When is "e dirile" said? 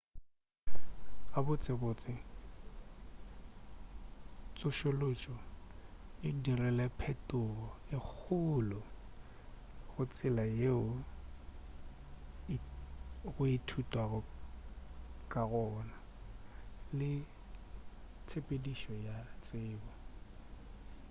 6.27-6.85